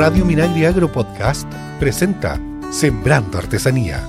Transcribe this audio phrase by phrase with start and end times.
[0.00, 1.46] Radio Minagri Agro Podcast
[1.78, 4.00] presenta Sembrando Artesanía.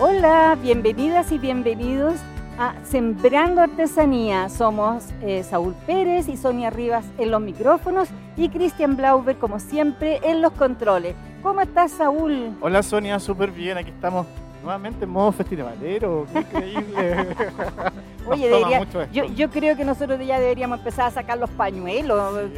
[0.00, 2.14] Hola, bienvenidas y bienvenidos
[2.58, 4.48] a Sembrando Artesanía.
[4.48, 10.18] Somos eh, Saúl Pérez y Sonia Rivas en los micrófonos y Cristian Blauber, como siempre,
[10.22, 11.14] en los controles.
[11.42, 12.56] ¿Cómo estás, Saúl?
[12.62, 13.76] Hola, Sonia, súper bien.
[13.76, 14.26] Aquí estamos
[14.62, 16.26] nuevamente en modo festivalero.
[16.32, 17.36] Qué increíble.
[18.26, 22.50] Oye, debería, yo, yo, creo que nosotros ya deberíamos empezar a sacar los pañuelos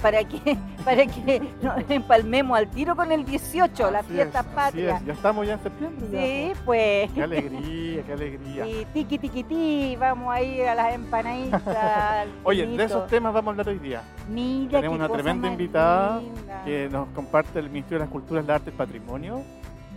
[0.00, 5.00] para, que, para que nos empalmemos al tiro con el 18, la fiesta patria.
[5.04, 6.06] Ya estamos ya en septiembre.
[6.10, 7.10] Sí, pues.
[7.12, 8.66] Qué alegría, qué alegría.
[8.66, 12.26] Y tiqui, tiqui, ti, vamos a ir a las empanaditas.
[12.44, 14.02] Oye, de esos temas vamos a hablar hoy día.
[14.28, 16.20] Mira, Tenemos una tremenda invitada
[16.64, 19.42] que nos comparte el Ministerio de las Culturas, el Arte y el Patrimonio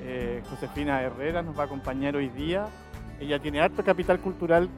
[0.01, 2.67] eh, Josefina Herrera nos va a acompañar hoy día.
[3.19, 4.69] Ella tiene harto capital cultural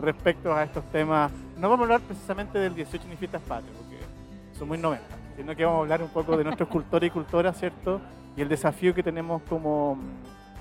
[0.00, 1.32] respecto a estos temas.
[1.56, 3.98] No vamos a hablar precisamente del 18 ni fiestas patrias, porque
[4.56, 5.04] son muy 90,
[5.36, 8.00] sino que vamos a hablar un poco de nuestros cultores y cultoras, ¿cierto?
[8.36, 9.98] Y el desafío que tenemos como,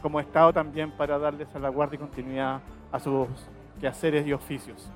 [0.01, 3.27] como Estado también para darle salvaguardia y continuidad a sus
[3.79, 4.89] quehaceres y oficios.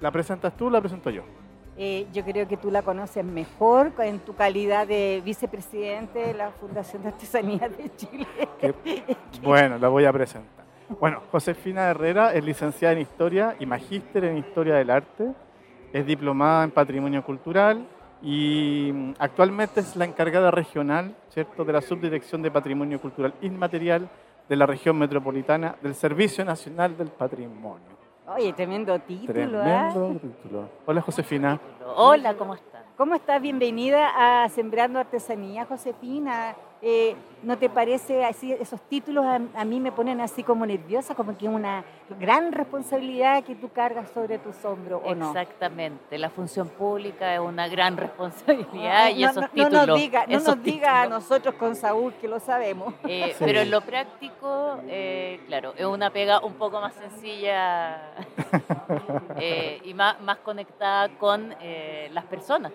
[0.00, 1.22] ¿La presentas tú o la presento yo?
[1.80, 6.50] Eh, yo creo que tú la conoces mejor en tu calidad de vicepresidente de la
[6.50, 8.26] Fundación de Artesanía de Chile.
[9.42, 10.57] bueno, la voy a presentar.
[10.88, 15.32] Bueno, Josefina Herrera es licenciada en Historia y magíster en Historia del Arte.
[15.92, 17.86] Es diplomada en Patrimonio Cultural
[18.22, 24.08] y mm, actualmente es la encargada regional, ¿cierto?, de la Subdirección de Patrimonio Cultural Inmaterial
[24.48, 27.98] de la región metropolitana del Servicio Nacional del Patrimonio.
[28.26, 29.32] Oye, tremendo título.
[29.32, 30.18] Tremendo ¿eh?
[30.20, 30.68] título.
[30.86, 31.60] Hola, Josefina.
[31.96, 32.84] Hola, ¿cómo estás?
[32.96, 33.40] ¿Cómo estás?
[33.40, 36.56] Bienvenida a Sembrando Artesanía, Josefina.
[36.80, 41.38] Eh, ¿No te parece así, esos títulos a, mí me ponen así como nerviosa, como
[41.38, 41.84] que una
[42.18, 45.28] gran responsabilidad que tú cargas sobre tus hombros, ¿o no?
[45.28, 49.72] Exactamente, la función pública es una gran responsabilidad y esos títulos...
[49.72, 52.92] No nos diga, no nos diga a nosotros con Saúl que lo sabemos.
[53.04, 58.14] Eh, pero en lo práctico, eh, claro, es una pega un poco más sencilla
[59.84, 61.54] y más, más conectada con
[62.10, 62.72] las personas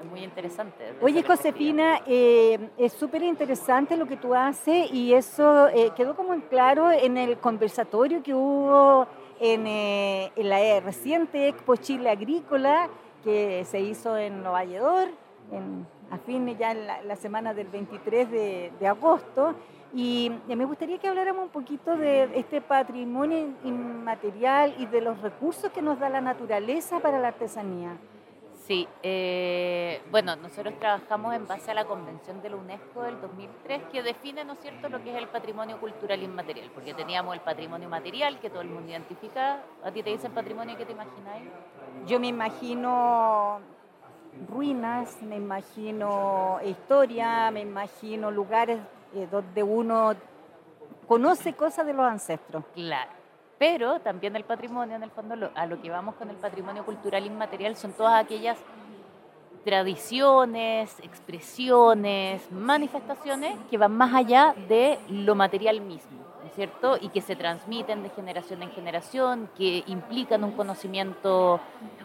[0.00, 0.94] es muy interesante.
[1.00, 6.34] Oye, Josefina, eh, es súper interesante lo que tú haces y eso eh, quedó como
[6.34, 9.06] en claro en el conversatorio que hubo
[9.40, 12.88] en, eh, la reciente Expo Chile Agrícola
[13.24, 15.12] que se hizo en Nueva York,
[16.10, 19.54] a fin ya en la, semana del 23 de, de agosto.
[19.92, 25.70] Y me gustaría que habláramos un poquito de este patrimonio inmaterial y de los recursos
[25.72, 27.98] que nos da la naturaleza para la artesanía.
[28.70, 33.82] Sí, eh, bueno, nosotros trabajamos en base a la Convención de la UNESCO del 2003
[33.90, 37.40] que define, ¿no es cierto?, lo que es el patrimonio cultural inmaterial, porque teníamos el
[37.40, 39.64] patrimonio material que todo el mundo identifica.
[39.82, 41.48] ¿A ti te dicen patrimonio qué te imagináis?
[42.06, 43.58] Yo me imagino
[44.48, 48.78] ruinas, me imagino historia, me imagino lugares
[49.16, 50.14] eh, donde uno
[51.08, 52.62] conoce cosas de los ancestros.
[52.72, 53.19] Claro
[53.60, 57.26] pero también el patrimonio, en el fondo, a lo que vamos con el patrimonio cultural
[57.26, 58.56] inmaterial son todas aquellas
[59.66, 66.18] tradiciones, expresiones, manifestaciones que van más allá de lo material mismo.
[66.54, 66.96] ¿Cierto?
[67.00, 71.60] Y que se transmiten de generación en generación, que implican un conocimiento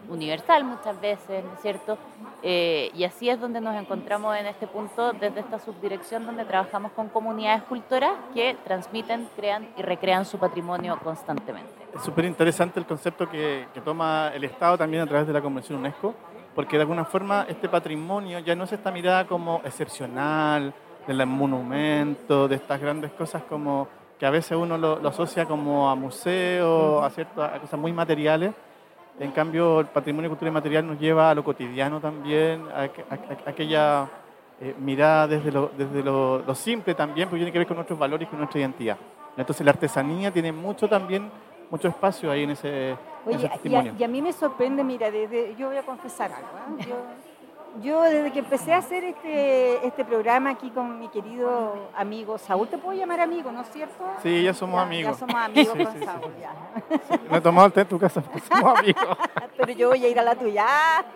[0.10, 1.98] universal muchas veces, ¿no es cierto?
[2.44, 6.92] Eh, y así es donde nos encontramos en este punto, desde esta subdirección donde trabajamos
[6.92, 11.72] con comunidades cultoras que transmiten, crean y recrean su patrimonio constantemente.
[11.94, 15.42] Es súper interesante el concepto que, que toma el Estado también a través de la
[15.42, 16.14] Convención UNESCO,
[16.54, 20.74] porque de alguna forma este patrimonio ya no es esta mirada como excepcional,
[21.08, 23.88] del monumento, de estas grandes cosas como
[24.26, 28.56] que a veces uno lo, asocia como a museos, a, ciertas, a cosas muy materiales.
[29.20, 32.90] En cambio, el patrimonio cultural y material nos lleva a lo cotidiano también, a,
[33.48, 34.10] aquella
[34.60, 38.28] eh, mirada desde, lo, desde lo, simple también, porque tiene que ver con nuestros valores
[38.28, 38.98] y con nuestra identidad.
[39.38, 41.30] Entonces la artesanía tiene mucho también,
[41.70, 42.98] mucho espacio ahí en ese,
[43.28, 43.50] Oye,
[44.00, 46.80] Y, a, mí me sorprende, mira, desde, yo voy a confesar algo.
[46.80, 46.88] ¿eh?
[46.88, 46.96] Yo,
[47.82, 52.68] yo desde que empecé a hacer este, este programa aquí con mi querido amigo Saúl,
[52.68, 54.06] te puedo llamar amigo, ¿no es cierto?
[54.24, 55.14] Sí, ya somos amigos.
[55.14, 56.54] Ya somos amigos con Saúl, ya.
[57.30, 59.18] me he tomado el té en tu casa, somos amigos.
[59.58, 60.66] Pero yo voy a ir a la tuya.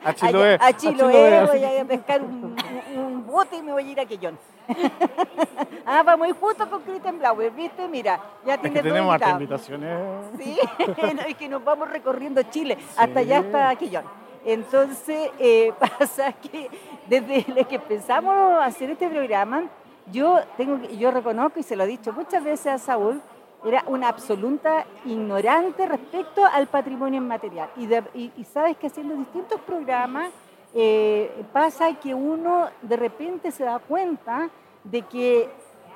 [0.03, 0.57] A Chiloé.
[0.59, 4.37] A, Chiloé, voy a, pescar un, bote y me voy a ir a Quillón.
[5.85, 7.87] ah, vamos a ir justo con Christian Blauer, ¿viste?
[7.87, 9.99] Mira, ya es que tenemos hartas invitaciones.
[10.37, 10.59] Sí,
[11.27, 14.18] es que nos vamos recorriendo Chile, hasta allá hasta Quillón.
[14.45, 16.69] Entonces eh, pasa que
[17.07, 19.63] desde que empezamos a hacer este programa,
[20.11, 23.21] yo, tengo, yo reconozco y se lo he dicho muchas veces a Saúl,
[23.63, 27.69] era una absoluta ignorante respecto al patrimonio inmaterial.
[27.75, 30.31] Y, sabes que haciendo distintos programas
[30.73, 34.49] eh, pasa que uno de repente se da cuenta
[34.83, 35.49] de que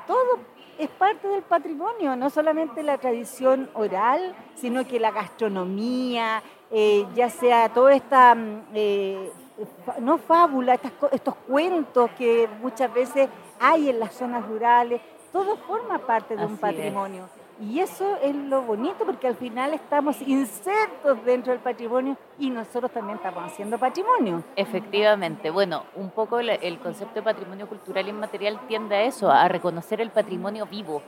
[0.05, 0.39] todo
[0.77, 6.41] es parte del patrimonio, no solamente la tradición oral, sino que la gastronomía,
[6.75, 9.31] eh, ya sea toda esta, mm, eh,
[10.01, 10.79] no fábula,
[11.11, 13.29] estos cuentos que muchas veces
[13.59, 14.99] hay en las zonas rurales,
[15.31, 17.29] todo forma parte de un patrimonio.
[17.61, 22.91] Y eso es lo bonito porque al final estamos insertos dentro del patrimonio y nosotros
[22.91, 24.43] también estamos haciendo patrimonio.
[24.55, 30.01] Efectivamente, bueno, un poco el, concepto de patrimonio cultural inmaterial tiende a eso, a reconocer
[30.01, 31.03] el patrimonio vivo,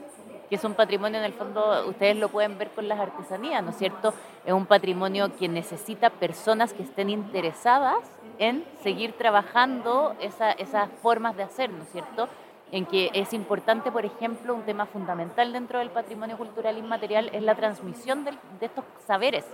[0.49, 3.71] que es un patrimonio en el fondo, ustedes lo pueden ver con las artesanías, ¿no
[3.71, 4.13] es cierto?
[4.45, 7.97] Es un patrimonio que necesita personas que estén interesadas
[8.37, 12.27] en seguir trabajando esas formas de hacer, ¿no es cierto?
[12.71, 17.43] en que es importante, por ejemplo, un tema fundamental dentro del patrimonio cultural inmaterial es
[17.43, 19.45] la transmisión de, estos saberes.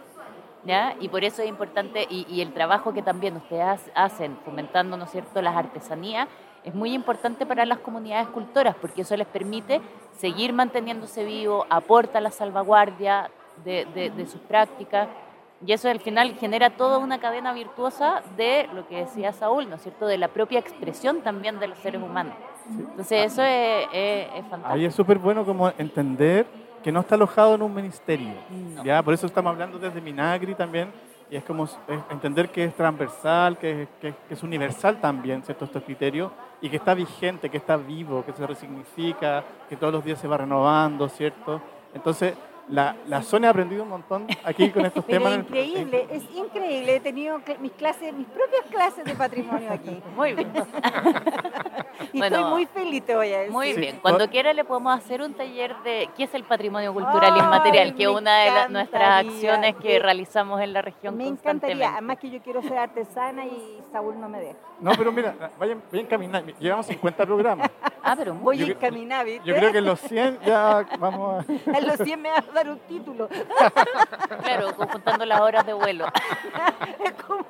[0.64, 0.96] ¿ya?
[1.00, 5.12] Y por eso es importante, y, el trabajo que también ustedes hacen fomentando, ¿no es
[5.12, 6.28] cierto?, las artesanías,
[6.64, 9.82] es muy importante para las comunidades cultoras, porque eso les permite
[10.18, 13.30] seguir manteniéndose vivo, aporta la salvaguardia
[13.64, 13.86] de,
[14.16, 15.08] de sus prácticas,
[15.66, 19.76] y eso al final genera toda una cadena virtuosa de lo que decía Saúl, ¿no
[19.76, 22.34] es cierto?, de la propia expresión también de los seres humanos.
[22.68, 24.68] Entonces eso es, fantástico.
[24.68, 26.48] Ahí es súper bueno como entender
[26.84, 28.34] que no está alojado en un ministerio.
[28.84, 29.04] ¿ya?
[29.04, 30.92] Por eso estamos hablando desde Minagri también,
[31.30, 31.68] y es como
[32.10, 33.88] entender que es transversal, que,
[34.30, 35.66] es universal también, ¿cierto?
[35.66, 36.32] Estos criterios,
[36.62, 40.28] y que está vigente, que está vivo, que se resignifica, que todos los días se
[40.28, 41.62] va renovando, ¿cierto?
[41.94, 42.36] Entonces,
[42.70, 45.34] la, la Sonia ha aprendido un montón aquí con estos temas.
[45.34, 46.96] Es increíble, es increíble.
[46.96, 50.02] He tenido mis clases, mis propias clases de patrimonio aquí.
[50.16, 50.52] Muy bien.
[52.14, 53.52] y estoy muy feliz, te voy a decir.
[53.52, 54.00] Muy bien.
[54.02, 58.04] Cuando quiera le podemos hacer un taller de qué es el patrimonio cultural inmaterial, que
[58.04, 62.42] es una de nuestras acciones que realizamos en la región Me encantaría, además que yo
[62.42, 64.58] quiero ser artesana y Saúl no me deja.
[64.80, 66.52] No, pero mira, vayan, vayan caminando.
[66.60, 67.70] Llevamos 50 programas.
[68.04, 69.48] Ah, pero voy a caminar, ¿viste?
[69.48, 71.52] Yo creo que en los 100 ya vamos a...
[71.78, 73.30] En los 100 me vas a dar un título.
[74.44, 76.06] Claro, conjuntando las horas de vuelo.
[77.04, 77.46] Es como,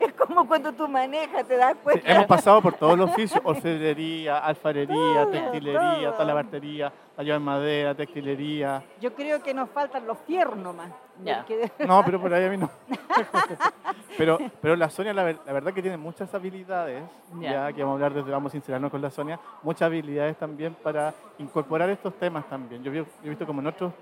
[0.00, 2.10] es como cuando tú manejas, te das cuenta.
[2.10, 3.95] hemos pasado por todos los oficios, orfebrería,
[4.28, 8.82] alfarería, textilería, talabartería, tallado en madera, textilería.
[9.00, 10.90] Yo creo que nos faltan los fierros nomás.
[11.86, 12.70] No, pero por ahí a mí no.
[14.18, 17.02] pero, pero la Sonia, la, verdad que tiene muchas habilidades,
[17.40, 20.74] ya que vamos a hablar desde, vamos a sincerarnos con la Sonia, muchas habilidades también
[20.74, 22.82] para incorporar estos temas también.
[22.82, 23.92] Yo he visto como en otros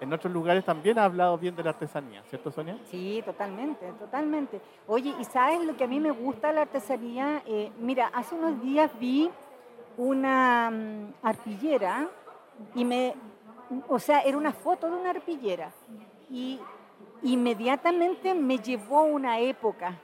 [0.00, 2.78] en otros lugares también ha hablado bien de la artesanía, ¿cierto, Sonia?
[2.90, 4.60] Sí, totalmente, totalmente.
[4.86, 7.42] Oye, ¿y sabes lo que a mí me gusta de la artesanía?
[7.46, 9.30] Eh, mira, hace unos días vi
[9.96, 12.08] una mm, arpillera
[12.74, 13.14] y me,
[13.88, 15.70] o sea, era una foto de una arpillera
[16.30, 16.60] y
[17.22, 19.98] inmediatamente me llevó a una época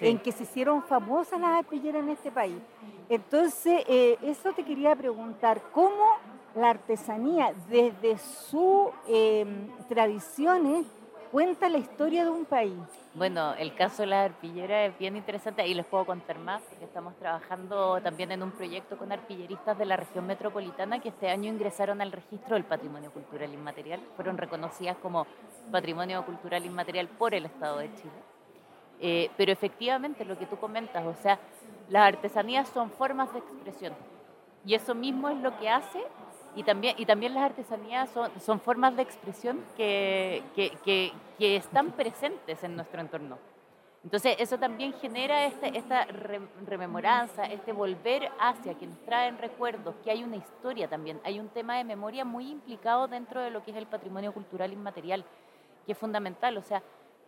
[0.00, 2.60] en que se hicieron famosas las arpilleras en este país.
[3.08, 6.04] Entonces, eh, eso te quería preguntar, ¿cómo
[6.54, 10.86] la artesanía desde sus em, tradiciones
[11.30, 12.78] cuenta la historia de un país.
[13.14, 16.84] Bueno, el caso de la arpillera es bien interesante, y les puedo contar más, porque
[16.84, 21.50] estamos trabajando también en un proyecto con arpilleristas de la región metropolitana que este año
[21.50, 25.26] ingresaron al registro del patrimonio cultural inmaterial, fueron reconocidas como
[25.70, 28.12] patrimonio cultural inmaterial por el Estado de Chile.
[29.00, 31.38] Eh, pero efectivamente, lo que tú comentas, o sea,
[31.88, 33.94] las artesanías son formas de expresión,
[34.66, 36.02] y eso mismo es lo que hace
[36.54, 41.92] y también, y también las artesanías son, son formas de expresión que, que, que, están
[41.92, 43.38] presentes en nuestro entorno.
[44.04, 46.06] Entonces, eso también genera este, esta
[46.66, 51.48] rememoranza, este volver hacia, que nos traen recuerdos, que hay una historia también, hay un
[51.48, 55.24] tema de memoria muy implicado dentro de lo que es el patrimonio cultural inmaterial,
[55.86, 56.56] que es fundamental.
[56.58, 56.82] O sea,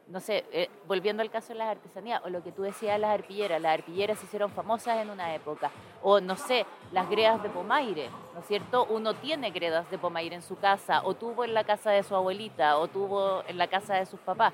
[0.09, 2.99] no sé, eh, volviendo al caso de las artesanías, o lo que tú decías de
[2.99, 5.71] las arpilleras, las arpilleras se hicieron famosas en una época,
[6.03, 8.87] o no sé, las gredas de Pomaire, ¿no es cierto?
[8.91, 12.15] Uno tiene gredas de Pomaire en su casa, o tuvo en la casa de su
[12.15, 14.53] abuelita, o tuvo en la casa de sus papás.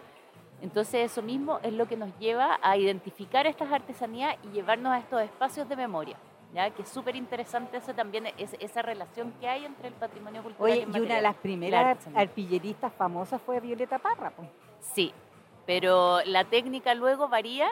[0.63, 4.99] Entonces eso mismo es lo que nos lleva a identificar estas artesanías y llevarnos a
[4.99, 6.17] estos espacios de memoria.
[6.53, 6.69] ¿Ya?
[6.71, 10.79] que es súper interesante eso también, es, esa relación que hay entre el patrimonio cultural
[10.79, 14.33] y, y una de las primeras arpilleristas famosas fue Violeta Parra.
[14.33, 14.49] Pues.
[14.81, 15.15] Sí,
[15.67, 17.69] pero la técnica luego varía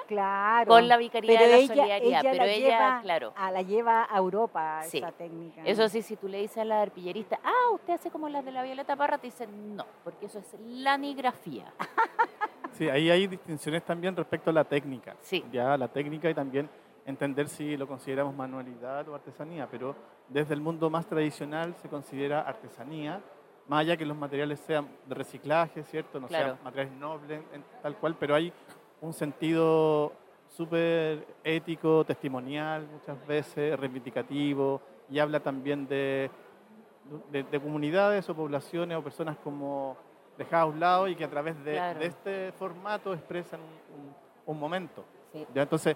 [0.66, 2.22] con la Vicaría de la Solidaridad.
[2.22, 3.32] pero ella, claro.
[3.36, 5.62] A la lleva a Europa esa técnica.
[5.64, 8.52] Eso sí, si tú le dices a la arpillerista, ah, usted hace como las de
[8.52, 11.72] la Violeta Parra, te dicen no, porque eso es lanigrafía.
[12.72, 15.16] Sí, ahí hay distinciones también respecto a la técnica.
[15.20, 15.44] Sí.
[15.50, 16.70] Ya la técnica y también
[17.06, 19.96] entender si lo consideramos manualidad o artesanía, pero
[20.28, 23.20] desde el mundo más tradicional se considera artesanía
[23.68, 26.18] más allá que los materiales sean de reciclaje, ¿cierto?
[26.18, 27.42] No sean materiales nobles,
[27.82, 28.52] tal cual, pero hay
[29.00, 30.12] un sentido
[30.48, 36.30] súper ético, testimonial muchas veces, reivindicativo, y habla también de,
[37.30, 39.96] de, comunidades o poblaciones o personas como
[40.36, 43.60] dejadas a un lado y que a través de, este formato expresan
[44.46, 45.04] un, momento.
[45.54, 45.62] ¿ya?
[45.62, 45.94] Entonces,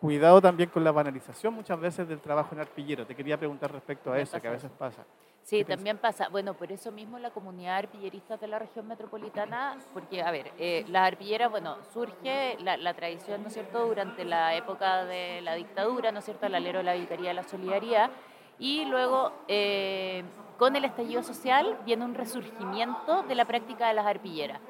[0.00, 3.06] cuidado también con la banalización muchas veces del trabajo en arpillero.
[3.06, 5.04] Te quería preguntar respecto a eso, que a veces pasa.
[5.42, 6.28] Sí, también pasa.
[6.28, 10.84] Bueno, por eso mismo la comunidad arpillerista de la región metropolitana, porque, a ver, eh,
[10.88, 16.12] las arpilleras, bueno, surge la, tradición, ¿no es cierto?, durante la época de la dictadura,
[16.12, 18.10] ¿no es cierto?, el alero de la Vicaría de la Solidaridad,
[18.58, 20.22] y luego, eh,
[20.58, 24.60] con el estallido social, viene un resurgimiento de la práctica de las arpilleras.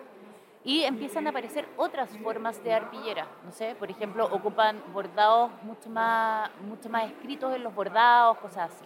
[0.63, 3.27] Y empiezan a aparecer otras formas de arpillera.
[3.45, 8.71] No sé, por ejemplo, ocupan bordados mucho más, mucho más escritos en los bordados, cosas
[8.71, 8.85] así.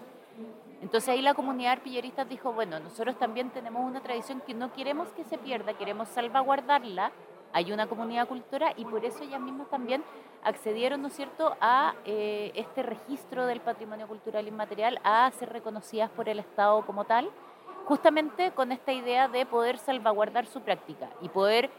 [0.80, 5.08] Entonces ahí la comunidad arpillerista dijo, bueno, nosotros también tenemos una tradición que no queremos
[5.12, 7.10] que se pierda, queremos salvaguardarla.
[7.52, 10.04] Hay una comunidad cultura y por eso ellas mismas también
[10.42, 16.10] accedieron, ¿no es cierto?, a eh, este registro del patrimonio cultural inmaterial, a ser reconocidas
[16.10, 17.30] por el Estado como tal,
[17.84, 21.70] justamente con esta idea de poder salvaguardar su práctica y poder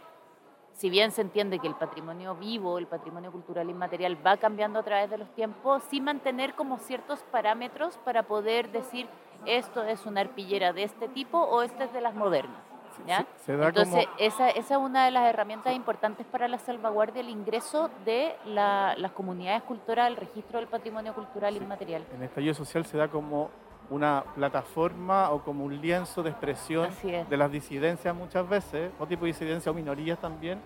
[0.76, 4.84] si bien se entiende que el patrimonio vivo, el patrimonio cultural inmaterial va cambiando a
[4.84, 9.08] través de los tiempos, sí mantener como ciertos parámetros para poder decir
[9.46, 12.62] esto es una arpillera de este tipo o esta es de las modernas.
[13.08, 13.26] ¿ya?
[13.48, 18.36] Entonces, esa, esa, es una de las herramientas importantes para la salvaguardia, el ingreso de
[18.46, 22.06] las comunidades culturales al registro del patrimonio cultural inmaterial.
[22.14, 23.50] En el estallido social se da como
[23.90, 26.90] una plataforma o como un lienzo de expresión
[27.30, 30.60] de las disidencias muchas veces, o tipo de disidencia o minorías también.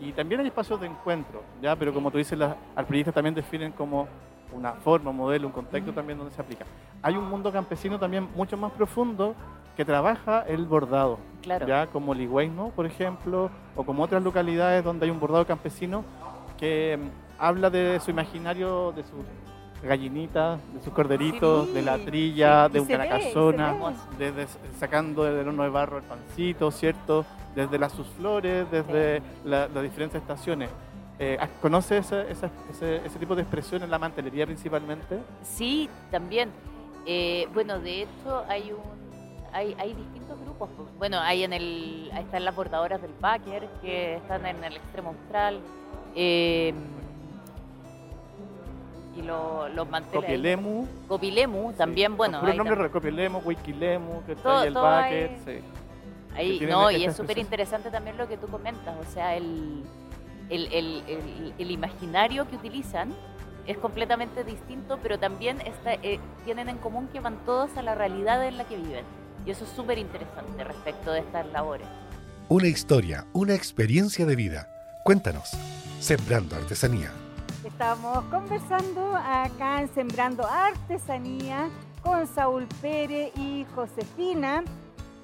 [0.00, 1.76] Y también hay espacios de encuentro, ¿ya?
[1.76, 4.08] pero como tú dices, las alpinistas también definen como
[4.52, 6.64] una forma, un modelo, un contexto también donde se aplica.
[7.02, 9.34] Hay un mundo campesino también mucho más profundo
[9.76, 11.66] que trabaja el bordado, claro.
[11.66, 16.04] ya como Ligüeino, por ejemplo, o como otras localidades donde hay un bordado campesino
[16.58, 19.16] que mm, habla de su imaginario, de su
[19.82, 23.76] gallinitas, de sus corderitos, de la trilla, de una casona,
[24.18, 24.46] desde
[24.78, 27.24] sacando del horno de barro el pancito, ¿cierto?
[27.54, 30.70] Desde las sus flores, desde las diferentes estaciones.
[31.18, 35.18] Eh, ¿Conoces ese, ese, tipo de expresión en la mantelería principalmente?
[35.42, 36.50] Sí, también.
[37.06, 39.02] Eh, bueno, de hecho hay un
[39.52, 40.70] hay, hay distintos grupos.
[40.98, 45.60] Bueno, hay en el están las bordadoras del Baker que están en el extremo austral.
[46.14, 46.72] Eh,
[49.16, 50.24] y los manteles.
[50.24, 50.86] Copilemu.
[51.08, 52.38] Copilemu, también, bueno.
[52.40, 55.64] Pero el nombre de Copilemu, Wikilemu, que está ahí el bucket, sí.
[56.34, 59.82] Ahí, no, y es súper interesante también lo que tú comentas, o sea, el,
[60.48, 63.12] el, el, el, imaginario que utilizan
[63.66, 67.94] es completamente distinto, pero también está, eh, tienen en común que van todos a la
[67.94, 69.04] realidad en la que viven.
[69.44, 71.86] Y eso es súper interesante respecto de estas labores.
[72.48, 74.68] Una historia, una experiencia de vida.
[75.04, 75.50] Cuéntanos,
[76.00, 77.12] Sembrando Artesanía.
[77.82, 81.68] Estamos conversando acá en Sembrando Artesanía
[82.00, 84.62] con Saúl Pérez y Josefina,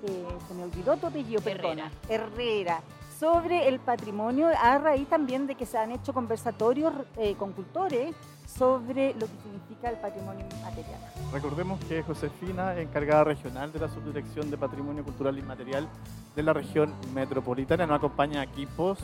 [0.03, 1.89] eh, se me olvidó tu apellido, Herrera.
[2.09, 2.81] Herrera,
[3.17, 8.13] sobre el patrimonio a raíz también de que se han hecho conversatorios eh, con cultores
[8.45, 11.01] sobre lo que significa el patrimonio inmaterial.
[11.33, 15.89] Recordemos que Josefina es encargada regional de la Subdirección de Patrimonio Cultural Inmaterial
[16.35, 18.99] de la región metropolitana, nos acompaña equipos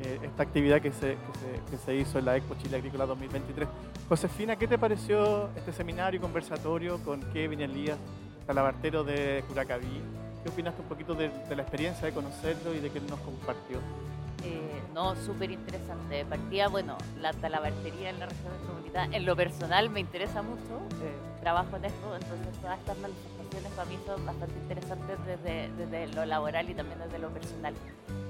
[0.00, 1.16] eh, esta actividad que se,
[1.70, 3.68] que se, hizo en la Expo Chile Agrícola 2023.
[4.08, 7.98] Josefina, ¿qué te pareció este seminario y conversatorio con Kevin Elías,
[8.46, 10.02] talabartero de Curacaví?
[10.42, 13.78] ¿Qué opinaste un poquito de, la experiencia de conocerlo y de que él nos compartió?
[14.44, 16.24] Eh, no, súper interesante.
[16.24, 21.12] Partía, bueno, la talabartería en la región metropolitana, en lo personal me interesa mucho, eh,
[21.40, 23.37] trabajo en esto, entonces todas estas manifestaciones
[23.76, 27.74] para mí son bastante interesantes desde, desde lo laboral y también desde lo personal.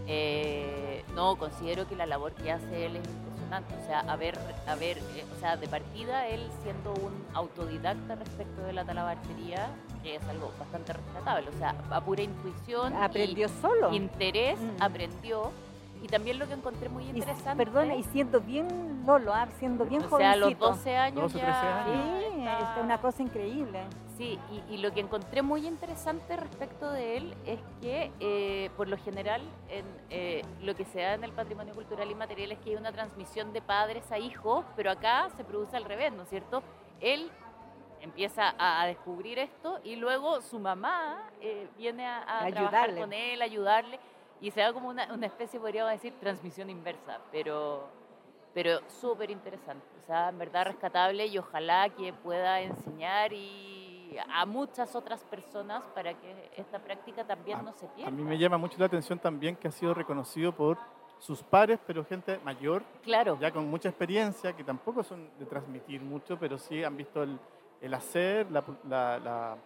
[0.06, 3.74] Eh, no, considero que la labor que hace él es impresionante.
[3.82, 8.72] O sea, a ver, eh, o sea, de partida él siendo un autodidacta respecto de
[8.72, 9.68] la talabartería,
[10.02, 11.48] que es algo bastante rescatable.
[11.48, 12.94] O sea, a pura intuición.
[12.94, 13.92] Aprendió solo.
[13.92, 14.82] Interés, mm.
[14.82, 15.52] aprendió
[16.02, 17.62] y también lo que encontré muy interesante.
[17.62, 19.48] Y, perdona, y siendo bien Lolo, ¿ah?
[19.58, 22.24] siendo bien o sea, a los 12 años 12, 13 años.
[22.34, 23.80] Sí, es una cosa increíble.
[24.16, 24.38] Sí,
[24.68, 29.42] y, lo que encontré muy interesante respecto de él es que, eh, por lo general,
[29.68, 32.76] en, eh, lo que se da en el patrimonio cultural y material es que hay
[32.76, 36.62] una transmisión de padres a hijos, pero acá se produce al revés, ¿no es cierto?
[37.00, 37.30] Él
[38.00, 43.40] empieza a, descubrir esto y luego su mamá eh, viene a, a trabajar con él,
[43.42, 44.00] ayudarle
[44.40, 47.88] y se da como una, una especie, podríamos decir, transmisión inversa, pero,
[48.54, 54.46] pero súper interesante, o sea, en verdad rescatable y ojalá que pueda enseñar y a
[54.46, 58.08] muchas otras personas para que esta práctica también no se pierda.
[58.08, 60.78] A mí me llama mucho la atención también que ha sido reconocido por
[61.18, 63.36] sus pares, pero gente mayor, Claro.
[63.40, 67.38] ya con mucha experiencia, que tampoco son de transmitir mucho, pero sí han visto el,
[67.80, 69.56] el hacer, la, la- la-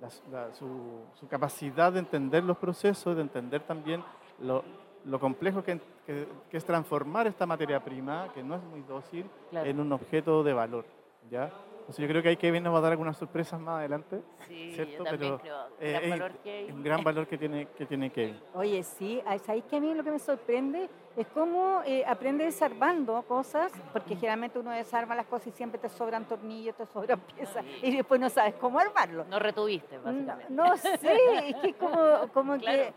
[0.00, 0.66] la- la- su,
[1.14, 4.02] su capacidad de entender los procesos, de entender también
[4.40, 4.62] lo,
[5.04, 9.26] lo complejo que, que- que es transformar esta materia prima, que no es muy dócil,
[9.50, 9.68] Claro.
[9.68, 10.84] en un objeto de valor.
[11.30, 11.50] ¿ya?
[11.84, 14.22] Entonces yo creo que hay que nos va a dar algunas sorpresas más adelante.
[14.48, 14.92] Sí, ¿cierto?
[14.96, 15.66] yo también Pero, creo.
[15.80, 18.40] eh, gran valor que un gran valor que tiene, que tiene Kevin.
[18.54, 23.22] Oye, sí, ¿sabéis que a mí lo que me sorprende es cómo eh, aprende desarmando
[23.24, 23.70] cosas?
[23.92, 27.94] Porque generalmente uno desarma las cosas y siempre te sobran tornillos, te sobran piezas y
[27.94, 29.26] después no sabes cómo armarlo.
[29.28, 30.50] No retuviste, básicamente.
[30.54, 31.18] No, no sé,
[31.50, 32.78] es que como, como Claro.
[32.78, 32.94] que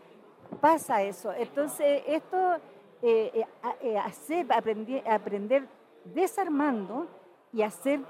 [0.62, 1.30] pasa eso.
[1.34, 2.56] Entonces, esto,
[3.02, 3.44] eh,
[4.02, 5.68] hacer, aprendi- aprender
[6.06, 7.06] desarmando
[7.52, 8.00] y hacer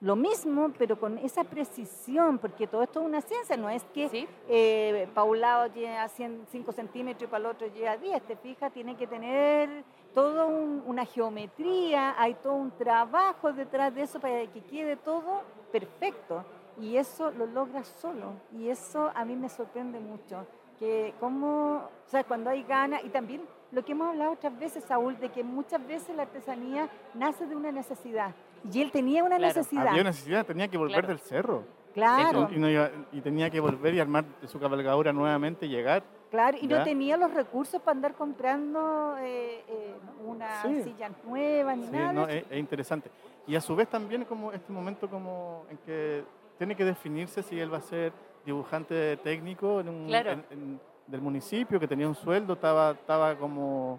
[0.00, 4.08] lo mismo, pero con esa precisión, porque todo esto es una ciencia, no es que
[4.08, 7.96] Sí, eh, para un lado llega a 5 centímetros y para el otro llega a
[7.98, 14.02] 10, te fijas, tiene que tener toda una geometría, hay todo un trabajo detrás de
[14.02, 16.44] eso para que quede todo perfecto.
[16.80, 18.32] Y eso lo logra solo.
[18.56, 20.46] Y eso a mí me sorprende mucho.
[20.78, 24.84] Que como, o sea, cuando hay ganas, y también lo que hemos hablado otras veces,
[24.84, 28.34] Saúl, de que muchas veces la artesanía nace de una necesidad.
[28.72, 29.54] Y él tenía una Claro.
[29.54, 29.88] necesidad.
[29.88, 31.08] Había necesidad, tenía que volver Claro.
[31.08, 31.64] del cerro.
[31.94, 32.48] Claro.
[32.52, 36.02] Y, no iba- y tenía que volver y armar su cabalgadura nuevamente y llegar.
[36.30, 40.82] Claro, y no tenía los recursos para andar comprando eh, eh, una Sí.
[40.84, 42.12] silla nueva ni Sí, nada.
[42.12, 43.10] no, es, es interesante.
[43.48, 46.22] Y a su vez también como este momento como en que
[46.56, 48.12] tiene que definirse si él va a ser
[48.46, 50.30] dibujante técnico en un, Claro.
[50.32, 53.98] en- en- del municipio, que tenía un sueldo, estaba, estaba como,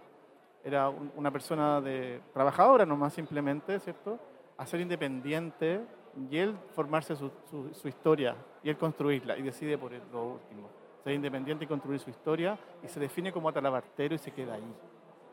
[0.64, 4.18] era un- una persona de trabajadora nomás simplemente, ¿cierto?
[4.62, 5.82] A ser independiente
[6.30, 10.24] y él formarse su, su- su historia y él construirla y decide por el- lo
[10.34, 10.70] último.
[11.04, 14.74] Ser independiente y construir su historia y se define como atalabartero y se queda ahí.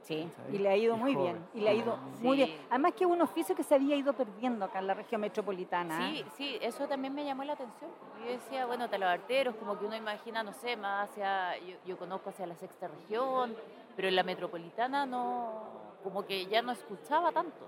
[0.01, 0.55] Sí, ¿sabes?
[0.55, 1.33] y le ha ido Y muy joven.
[1.35, 2.25] bien, y le ha ido Sí.
[2.25, 2.57] muy bien.
[2.71, 6.09] Además que es un oficio que se había ido perdiendo acá en la región metropolitana.
[6.11, 7.91] Sí, sí, eso también me llamó la atención.
[8.25, 12.31] Yo decía, bueno, talabarteros, como que uno imagina, no sé, más hacia, yo, yo conozco
[12.31, 13.55] hacia la sexta región,
[13.95, 15.53] pero en la metropolitana no,
[16.03, 17.67] como que ya no escuchaba tanto.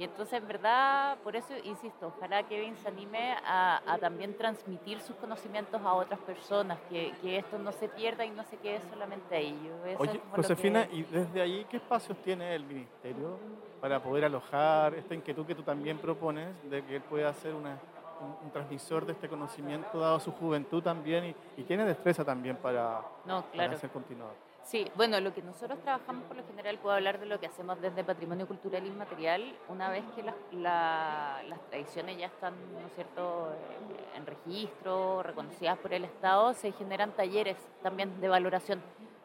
[0.00, 4.98] Y entonces, en verdad, por eso insisto, ojalá Kevin se anime a, a también transmitir
[5.02, 8.80] sus conocimientos a otras personas, que, que esto no se pierda y no se quede
[8.88, 9.70] solamente ahí.
[9.84, 13.38] Eso Oye, Josefina, que- ¿y desde ahí qué espacios tiene el ministerio
[13.82, 17.78] para poder alojar esta inquietud que tú también propones de que él pueda ser una-
[18.22, 22.56] un, un transmisor de este conocimiento dado su juventud también y, y tiene destreza también
[22.56, 23.76] para, No, para claro.
[23.78, 24.34] ser continuador?
[24.70, 27.80] Sí, bueno, lo que nosotros trabajamos por lo general, puedo hablar de lo que hacemos
[27.80, 32.94] desde Patrimonio Cultural Inmaterial, una vez que las, la- las tradiciones ya están, ¿no es
[32.94, 38.80] cierto?, eh, en registro, reconocidas por el Estado, se generan talleres también de valoración,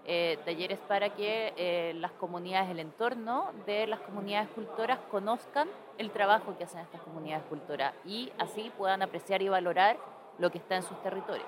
[0.05, 5.67] eh, talleres para que eh, las comunidades, el entorno de las comunidades cultoras conozcan
[5.99, 9.97] el trabajo que hacen estas comunidades cultoras y así puedan apreciar y valorar
[10.39, 11.47] lo que está en sus territorios.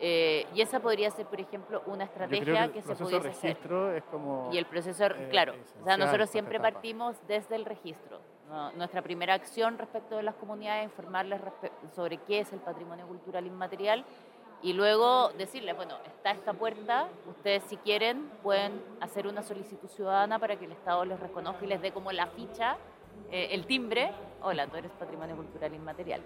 [0.00, 3.28] Eh, y esa podría ser, por ejemplo, una Yo creo estrategia el que se pudiese
[3.28, 3.50] hacer.
[3.50, 4.50] registro es como...
[4.52, 8.20] Y el proceso, eh, claro, o sea, nosotros siempre partimos desde el registro.
[8.48, 8.70] ¿no?
[8.72, 11.40] Nuestra primera acción respecto de las comunidades es informarles
[11.94, 14.04] sobre qué es el patrimonio cultural inmaterial
[14.62, 20.38] y luego decirles, bueno, está esta puerta, ustedes si quieren pueden hacer una solicitud ciudadana
[20.38, 22.76] para que el Estado les reconozca y les dé como la ficha,
[23.30, 24.10] eh, el timbre,
[24.42, 26.22] hola, tú eres patrimonio cultural inmaterial.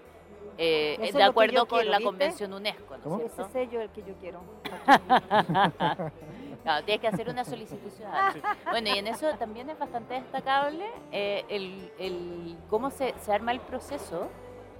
[0.58, 2.04] Eh, es de acuerdo con quiero, la ¿viste?
[2.04, 3.20] Convención UNESCO, ¿no ¿Cómo?
[3.20, 4.40] es Ese sello es el que yo quiero.
[6.84, 8.34] Tienes que hacer una solicitud ciudadana.
[8.70, 13.50] Bueno, y en eso también es bastante destacable eh, el, el cómo se, se arma
[13.52, 14.28] el proceso,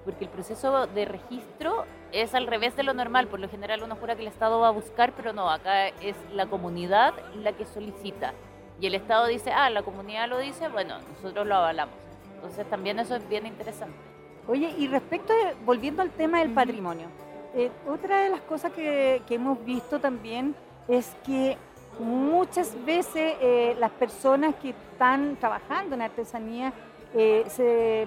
[0.05, 3.27] porque el proceso de registro es al revés de lo normal.
[3.27, 6.16] Por lo general uno jura que el Estado va a buscar, pero no, acá es
[6.33, 8.33] la comunidad la que solicita.
[8.81, 11.94] Y el Estado dice, ah, la comunidad lo dice, bueno, nosotros lo avalamos.
[12.37, 14.12] Entonces también eso es bien interesante.
[14.49, 17.07] Oye, y respecto, de- volviendo al tema del patrimonio,
[17.55, 20.55] eh, otra de las cosas que, que hemos visto también
[20.89, 21.57] es que
[21.99, 26.73] muchas veces eh, las personas que están trabajando en artesanía
[27.15, 28.07] eh, se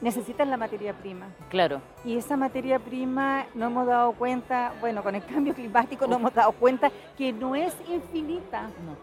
[0.00, 1.26] necesitan la materia prima.
[1.50, 1.80] Claro.
[2.04, 6.34] Y esa materia prima no hemos dado cuenta, bueno, con el cambio climático no hemos
[6.34, 8.96] dado cuenta que no es infinita, No.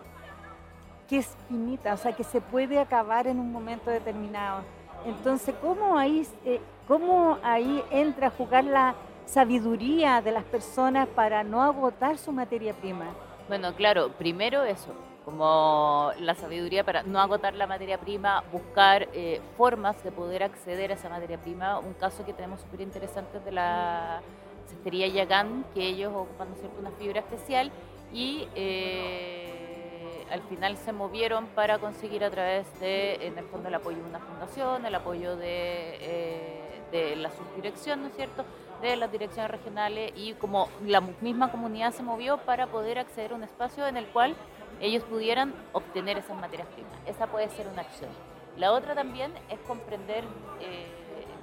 [1.07, 4.61] que es finita, o sea, que se puede acabar en un momento determinado.
[5.05, 11.43] Entonces, ¿cómo ahí, eh, cómo ahí entra a jugar la sabiduría de las personas para
[11.43, 13.05] no agotar su materia prima?
[13.47, 14.93] Bueno, claro, primero eso,
[15.25, 20.91] como la sabiduría para no agotar la materia prima, buscar eh, formas de poder acceder
[20.91, 21.79] a esa materia prima.
[21.79, 24.21] Un caso que tenemos súper interesante es de la
[24.67, 26.79] cestería Yagán, que ellos ocupan ¿no es cierto?
[26.79, 27.71] una fibra especial
[28.13, 33.75] y eh, al final se movieron para conseguir a través de, en el fondo, el
[33.75, 36.62] apoyo de una fundación, el apoyo de, eh,
[36.93, 38.45] de la subdirección, ¿no es cierto?,
[38.81, 43.35] de las direcciones regionales y como la misma comunidad se movió para poder acceder a
[43.35, 44.35] un espacio en el cual
[44.79, 46.93] ellos pudieran obtener esas materias primas.
[47.05, 48.09] Esa puede ser una acción.
[48.57, 50.23] La otra también es comprender,
[50.59, 50.85] eh,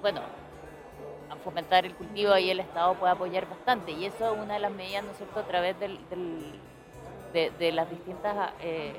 [0.00, 0.20] bueno,
[1.42, 4.72] fomentar el cultivo y el Estado puede apoyar bastante y eso es una de las
[4.72, 5.98] medidas, ¿no es cierto?, a través del,
[7.32, 8.92] de, las distintas eh,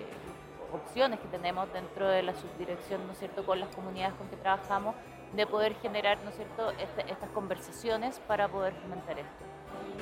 [0.74, 4.38] opciones que tenemos dentro de la subdirección, ¿no es cierto?, con las comunidades con que
[4.38, 4.96] trabajamos,
[5.36, 9.46] de poder generar, ¿no es cierto?, este, estas conversaciones para poder fomentar esto.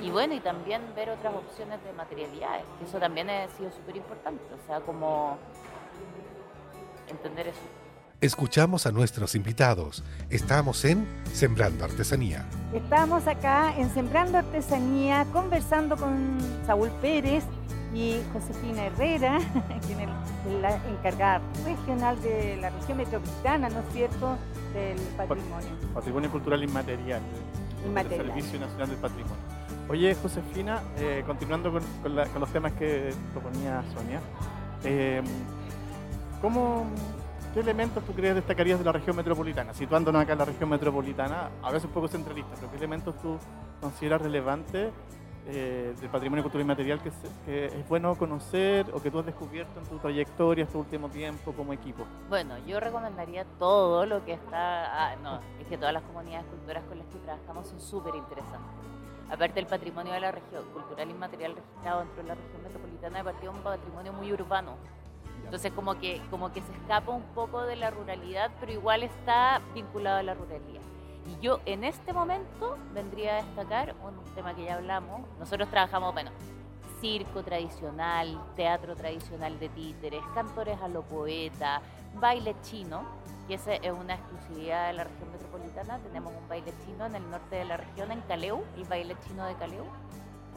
[0.02, 3.96] Y bueno, y también ver otras opciones de materialidades, que eso también ha sido súper
[3.96, 5.36] importante, o sea, como
[7.08, 7.60] entender eso.
[8.20, 10.04] Escuchamos a nuestros invitados.
[10.28, 12.44] Estamos en Sembrando Artesanía.
[12.74, 17.44] Estamos acá en Sembrando Artesanía conversando con Saúl Pérez
[17.94, 19.38] y Josefina Herrera,
[19.86, 20.08] quien es
[20.60, 24.36] la encargada regional de la región metropolitana, ¿no es cierto?,
[24.72, 25.68] del patrimonio.
[25.94, 27.20] Patrimonio cultural inmaterial.
[27.86, 28.20] Inmaterial.
[28.20, 29.36] El Servicio Nacional del Patrimonio.
[29.88, 31.82] Oye, Josefina, eh, continuando con,
[32.14, 34.20] los temas que proponía Sonia,
[34.84, 35.22] eh,
[36.40, 36.86] ¿cómo
[37.52, 39.74] ¿Qué elementos tú crees destacarías de la región metropolitana?
[39.74, 43.38] Situándonos acá en la región metropolitana, a veces un poco centralista, pero ¿qué elementos tú
[43.80, 44.92] consideras relevantes
[45.46, 47.10] eh, del patrimonio cultural y material que,
[47.66, 51.72] es bueno conocer o que tú has descubierto en tu trayectoria este último tiempo como
[51.72, 52.04] equipo?
[52.28, 55.12] Bueno, yo recomendaría todo lo que está...
[55.12, 58.70] Ah, no, es que todas las comunidades culturales con las que trabajamos son súper interesantes.
[59.30, 63.18] Aparte del patrimonio de la región cultural y material registrado dentro de la región metropolitana,
[63.18, 64.76] de partido un patrimonio muy urbano
[65.50, 69.60] entonces como que, como que se escapa un poco de la ruralidad, pero igual está
[69.74, 70.80] vinculado a la ruralidad.
[71.30, 75.20] Y yo en este momento vendría a destacar un tema que ya hablamos.
[75.38, 76.32] Nosotros trabajamos, bueno,
[77.00, 81.82] circo tradicional, teatro tradicional de títeres, cantores a lo poeta,
[82.14, 83.02] baile chino,
[83.46, 85.98] que esa es una exclusividad de la región metropolitana.
[85.98, 89.46] Tenemos un baile chino en el norte de la región, en Caleu, el baile chino
[89.46, 89.84] de Caleu.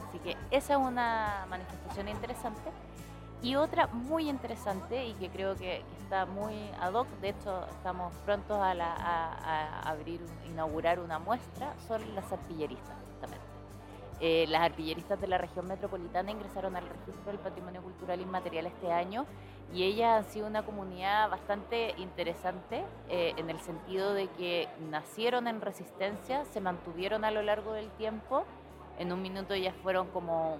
[0.08, 2.70] Así que esa es una manifestación interesante.
[3.42, 8.12] Y otra muy interesante y que creo que, está muy ad hoc, de hecho estamos
[8.26, 13.44] prontos a, abrir, inaugurar una muestra, son las arpilleristas justamente.
[14.20, 18.92] Eh, las arpilleristas de la región metropolitana ingresaron al registro del patrimonio cultural inmaterial este
[18.92, 19.26] año
[19.72, 25.48] y ellas han sido una comunidad bastante interesante eh, en el sentido de que nacieron
[25.48, 28.44] en resistencia, se mantuvieron a lo largo del tiempo,
[28.98, 30.58] en un minuto ellas fueron como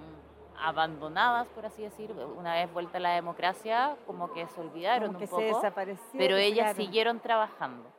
[0.59, 5.25] abandonadas, por así decir, una vez vuelta la democracia, como que se olvidaron como que
[5.25, 7.89] un poco, se desapareció, pero ellas siguieron trabajando.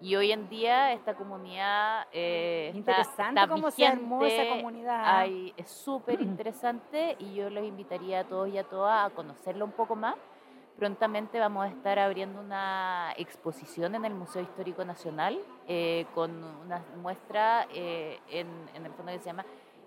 [0.00, 5.26] Y hoy en día esta comunidad eh, interesante está, cómo vigente, se esa comunidad.
[5.56, 9.72] es súper interesante y yo los invitaría a todos y a todas a conocerlo un
[9.72, 10.16] poco más.
[10.78, 16.32] Prontamente vamos a estar abriendo una exposición en el Museo Histórico Nacional eh, con
[16.64, 19.46] una muestra eh, en, en, el fondo que se llama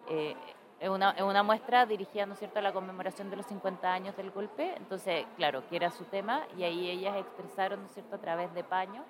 [0.09, 0.35] eh,
[0.79, 4.15] es una, una, muestra dirigida, ¿no es cierto?, a la conmemoración de los 50 años
[4.15, 4.75] del golpe.
[4.77, 8.53] Entonces, claro, que era su tema y ahí ellas expresaron, ¿no es cierto?, a través
[8.53, 9.03] de paño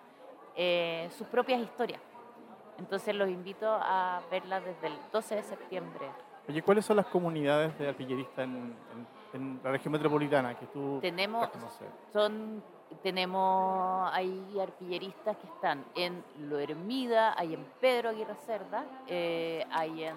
[0.56, 2.02] eh, sus propias historias.
[2.78, 6.10] Entonces, los invito a verla desde el 12 de septiembre.
[6.48, 8.76] Oye, ¿cuáles son las comunidades de artilleristas en,
[9.34, 11.50] en, la región metropolitana que tú tenemos,
[12.14, 12.64] son
[13.04, 20.06] tenemos hay artilleristas que están en Lo Hermida, hay en Pedro Aguirre Cerda, eh, hay
[20.06, 20.16] en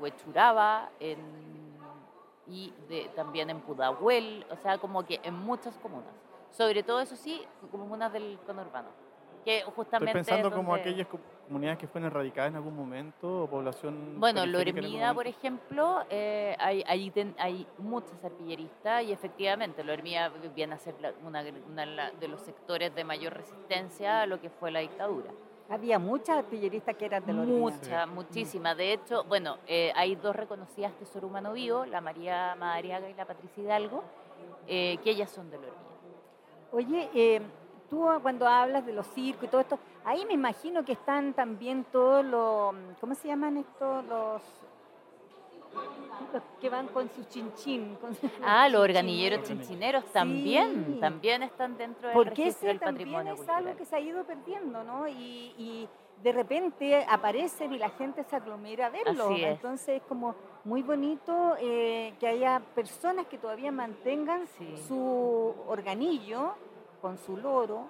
[0.00, 1.18] Huechuraba en,
[2.46, 6.12] y de, también en Pudahuel, o sea, como que en muchas comunas.
[6.50, 8.88] Sobre todo, eso sí, comunas del conurbano.
[9.44, 11.06] Que justamente Estoy pensando como aquellas
[11.46, 14.18] comunidades que fueron erradicadas en algún momento o población.
[14.18, 20.78] Bueno, Loremida, por ejemplo, eh, hay, hay, hay, muchas arpilleristas y efectivamente Loremida viene a
[20.78, 25.30] ser una, una de los sectores de mayor resistencia a lo que fue la dictadura.
[25.68, 28.76] Había muchas artilleristas que eran de los Muchas, muchísimas.
[28.76, 33.24] De hecho, bueno, eh, hay dos reconocidas tesoro humano vivo, la María Madariaga y la
[33.24, 34.04] Patricia Hidalgo,
[34.66, 35.80] eh, que ellas son de Lormilla.
[36.70, 37.40] Oye, eh,
[37.88, 41.84] tú cuando hablas de los circos y todo esto, ahí me imagino que están también
[41.84, 44.04] todos los, ¿cómo se llaman estos?
[44.04, 44.42] Los
[46.60, 47.96] que van con su chinchín.
[48.00, 53.48] Con ah, los organilleros chinchineros también, también están dentro del Porque registro del patrimonio es
[53.48, 55.08] algo que se ha ido perdiendo, ¿no?
[55.08, 55.88] Y,
[56.22, 59.28] de repente aparecen y la gente se aglomera a verlo.
[59.36, 60.34] Entonces es como
[60.64, 64.46] muy bonito eh, que haya personas que todavía mantengan
[64.88, 66.54] su organillo
[67.02, 67.88] con su loro,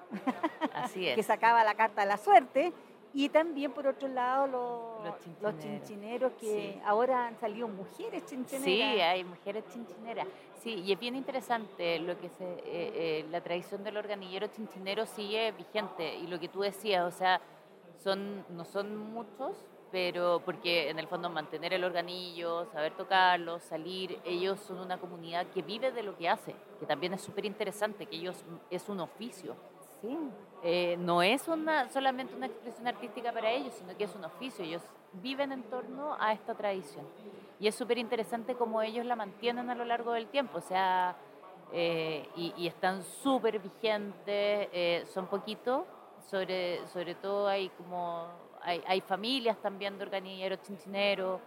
[0.75, 1.15] Así es.
[1.15, 2.73] que sacaba la carta de la suerte,
[3.17, 5.63] Y también, por otro lado, los, Los los chinchineros.
[5.87, 6.81] chinchineros, que Sí.
[6.85, 8.65] ahora han salido mujeres chinchineras.
[8.65, 10.27] Sí, hay mujeres chinchineras.
[10.63, 15.07] Sí, y es bien interesante lo que se, eh, eh, la tradición del organillero chinchinero
[15.07, 16.17] sigue vigente.
[16.17, 17.41] Y lo que tú decías, o sea,
[18.03, 24.19] son, no son muchos, pero porque en el fondo mantener el organillo, saber tocarlo, salir,
[24.25, 28.07] ellos son una comunidad que vive de lo que hace, que también es súper interesante,
[28.07, 29.55] que ellos es un oficio.
[30.63, 34.65] Eh, no es una, solamente una expresión artística para ellos, sino que es un oficio.
[34.65, 37.05] Ellos viven en torno a esta tradición.
[37.61, 40.59] Y es súper interesante cómo ellos la mantienen a lo largo del tiempo.
[40.59, 41.17] O sea,
[41.73, 45.85] eh, y, y están súper vigentes, eh, son poquitos.
[46.31, 48.27] Sobre, sobre todo hay como
[48.63, 51.41] hay, hay familias también de organilleros chinchineros.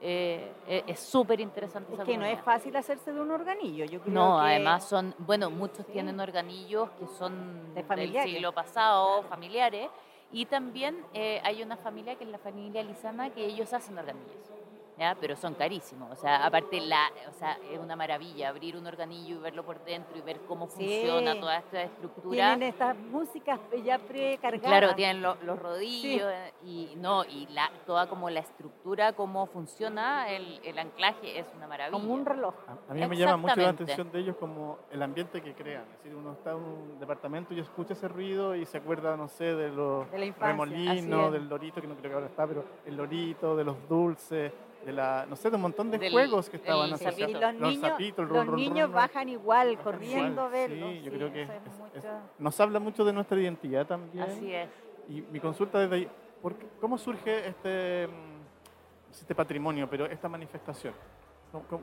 [0.00, 3.84] Eh, eh, es súper interesante Es esa que no es fácil hacerse de un organillo.
[3.86, 5.92] Yo creo No, que- además son, bueno, muchos Sí.
[5.92, 9.88] tienen organillos que son De del siglo pasado, familiares,
[10.32, 14.50] y también eh, hay una familia que es la familia Lizana que ellos hacen organillos,
[14.98, 15.16] ¿ya?
[15.20, 19.36] pero son carísimos, o sea, aparte la, o sea, es una maravilla abrir un organillo
[19.36, 20.74] y verlo por dentro y ver cómo Sí.
[21.02, 22.30] funciona toda esta estructura.
[22.34, 24.66] Tienen estas músicas ya precargadas.
[24.68, 26.30] Claro, tienen lo- los rodillos
[26.64, 31.66] y no y la toda como la estructura, cómo funciona el, el anclaje es una
[31.66, 31.98] maravilla.
[31.98, 32.54] Como un reloj.
[32.68, 35.82] A, a mí me llama mucho la atención de ellos como el ambiente que crean.
[35.90, 39.28] Es decir, uno está en un departamento y escucha ese ruido y se acuerda, no
[39.28, 42.96] sé, de los De remolinos, del lorito, que no creo que ahora está, pero el
[42.96, 44.52] lorito, de los dulces,
[44.84, 47.30] de la, no sé, de un montón de Del- juegos que estaban asociados.
[47.30, 50.50] Y los niños, zapitos, los run, run, niños run, bajan igual, bajan corriendo a igual.
[50.52, 50.88] verlo.
[50.90, 51.50] Sí, yo creo que es-
[51.94, 52.04] es-
[52.38, 54.24] nos habla mucho de nuestra identidad también.
[54.24, 54.68] Así es.
[55.08, 56.08] Y mi consulta desde ahí,
[56.42, 60.94] ¿por qué- ¿cómo surge este, mm, este patrimonio, pero esta manifestación?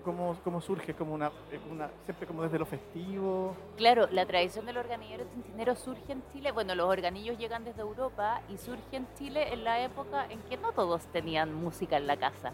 [0.04, 0.94] ¿Cómo, cómo- surge?
[0.94, 3.56] ¿Como una, eh, una- siempre como desde lo festivo?
[3.78, 6.52] Claro, la tradición del organillero chincinero surge en Chile.
[6.52, 10.58] Bueno, los organillos llegan desde Europa y surge en Chile en la época en que
[10.58, 12.52] no todos tenían música en la casa.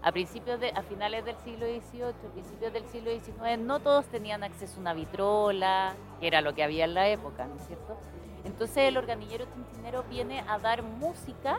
[0.00, 4.44] A principios de, a finales del siglo XVIII, principios del siglo XIX, no todos tenían
[4.44, 7.96] acceso a una vitrola, que era lo que había en la época, ¿no es cierto?
[8.44, 11.58] Entonces el organillero chincinero viene a dar música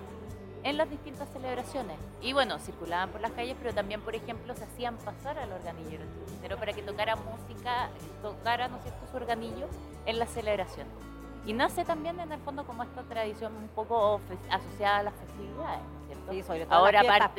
[0.63, 1.97] en las distintas celebraciones.
[2.21, 6.03] Y bueno, circulaban por las calles, pero también, por ejemplo, se hacían pasar al organillero
[6.25, 7.89] chincinero para que tocara música,
[8.21, 9.67] tocara, ¿no es cierto?, su organillo
[10.05, 10.93] en las celebraciones.
[11.45, 15.81] Y nace también en el fondo como esta tradición un poco asociada a las festividades,
[15.81, 16.31] ¿no es ¿cierto?
[16.31, 17.33] Sí, sobre todo Ahora las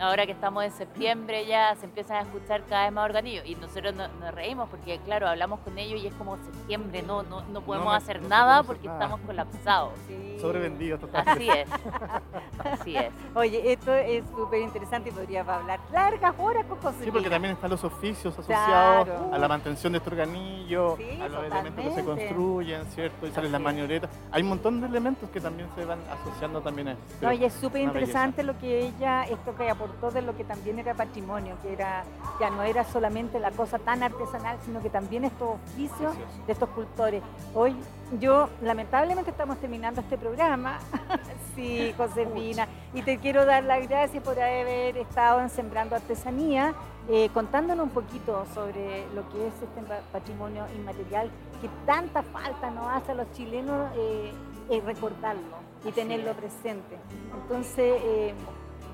[0.00, 3.54] Ahora que estamos en septiembre ya se empiezan a escuchar cada vez más organillos y
[3.54, 7.42] nosotros no- nos reímos porque claro, hablamos con ellos y es como septiembre, no, no,
[7.42, 8.98] no podemos hacer no nada porque nada.
[9.04, 9.92] estamos colapsados.
[10.06, 10.38] Sí.
[10.40, 11.62] Sobrevendido totalmente.
[11.62, 13.10] Así es, así es.
[13.34, 17.04] Oye, esto es súper interesante y podríamos hablar largas horas con José.
[17.04, 19.30] Sí, porque también están los oficios asociados Claro.
[19.34, 23.26] a la mantención de este organillo, Sí, a los elementos que se construyen, ¿cierto?
[23.26, 24.08] Y salen las manioretas.
[24.32, 27.04] Hay un montón de elementos que también se van asociando también a esto.
[27.26, 30.78] No, y es súper interesante lo que ella, esto que aportó de lo que también
[30.78, 32.04] era patrimonio, que era
[32.40, 36.14] ya no era solamente la cosa tan artesanal, sino que también estos oficios
[36.46, 37.22] de estos cultores.
[37.54, 37.76] Hoy
[38.20, 40.78] yo, lamentablemente estamos terminando este programa,
[41.54, 46.72] sí, Josefina, y te quiero dar las gracias por haber estado en Sembrando Artesanía,
[47.10, 52.70] eh, contándonos un poquito sobre lo que es este pa- patrimonio inmaterial que tanta falta
[52.70, 54.32] nos hace a los chilenos eh,
[54.70, 56.36] eh, recordarlo y tenerlo es.
[56.36, 56.96] presente.
[57.42, 58.34] Entonces, eh,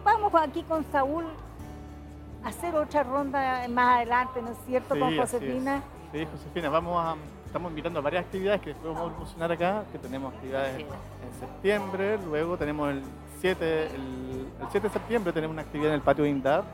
[0.05, 1.25] vamos aquí con Saúl
[2.45, 4.95] a hacer otra ronda más adelante, ¿no es cierto?
[4.95, 5.17] Sí, con.
[5.17, 5.83] Josefina.
[6.13, 9.85] Sí, Josefina, vamos a, estamos invitando a varias actividades que después vamos a promocionar acá,
[9.91, 13.03] que tenemos actividades en septiembre, luego tenemos el
[13.41, 16.65] 7, el, el 7 de septiembre tenemos una actividad en el patio de INDAP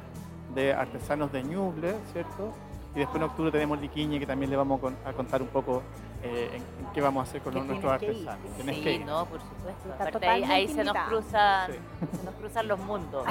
[0.55, 2.53] de artesanos de Ñuble, ¿cierto?
[2.95, 5.49] Y después en octubre tenemos Liquiñe, que también le vamos a con- a contar un
[5.49, 5.81] poco
[6.25, 8.35] eh, en, en qué vamos a hacer con nuestros artesanos.
[8.45, 8.53] sí.
[8.57, 9.07] Tienes Sí, que ir.
[9.07, 9.93] no, por supuesto.
[9.95, 11.79] Aparte ahí, se nos cruzan, Sí.
[12.19, 13.25] se nos cruzan los mundos.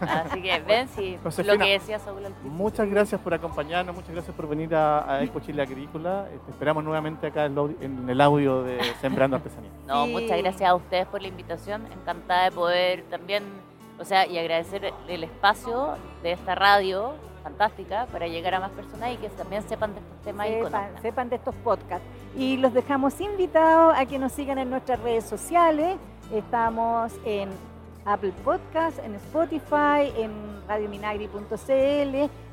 [0.00, 2.34] Así que ven si Josefina, lo que decía Saúl al.
[2.42, 6.26] Muchas gracias por acompañarnos, muchas gracias por venir a, a Expo Chile Agrícola.
[6.46, 9.70] Te esperamos nuevamente acá en, el audio de Sembrando Artesanía.
[9.86, 10.12] No, Sí.
[10.12, 11.86] muchas gracias a ustedes por la invitación.
[11.92, 13.44] Encantada de poder también,
[14.00, 19.12] o sea, y agradecer el espacio de esta radio fantástica para llegar a más personas
[19.12, 21.02] y que también sepan de estos temas y sepan, conozcan.
[21.02, 22.06] sepan de estos podcasts.
[22.36, 25.96] Y los dejamos invitados a que nos sigan en nuestras redes sociales.
[26.32, 27.50] Estamos en
[28.04, 30.32] Apple Podcast, en Spotify, en
[30.66, 31.70] radiominagri.cl,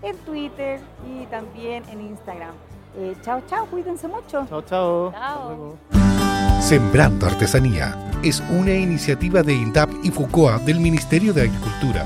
[0.04, 2.54] en Twitter y también en Instagram.
[2.97, 4.45] Eh, chao, chao, cuídense mucho.
[4.47, 5.12] Chao, chao.
[5.12, 5.78] Chao.
[6.62, 12.06] Sembrando Artesanía es una iniciativa de INDAP y FUCOA del Ministerio de Agricultura.